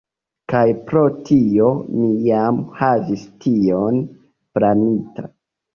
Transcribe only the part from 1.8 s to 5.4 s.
mi jam havis tion planita.